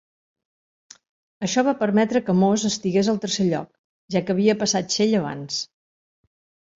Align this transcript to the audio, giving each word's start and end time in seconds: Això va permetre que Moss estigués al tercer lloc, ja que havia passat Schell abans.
Això 1.47 1.63
va 1.67 1.73
permetre 1.81 2.21
que 2.29 2.33
Moss 2.43 2.63
estigués 2.69 3.09
al 3.13 3.19
tercer 3.25 3.45
lloc, 3.49 3.69
ja 4.15 4.23
que 4.23 4.33
havia 4.37 4.55
passat 4.63 4.89
Schell 4.97 5.13
abans. 5.21 5.61